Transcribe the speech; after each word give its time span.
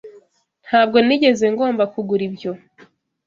Ntabwo 0.67 0.97
nigeze 1.05 1.45
ngomba 1.53 1.83
kugura 1.93 2.23
ibyo. 2.29 2.51